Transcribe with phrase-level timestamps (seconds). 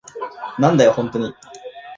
[0.57, 1.31] なんだよ、ホントに。